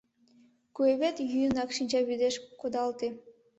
Куэвӱд 0.75 1.15
йӱынак, 1.31 1.69
шинчавӱдеш 1.77 2.35
кодалте. 2.59 3.07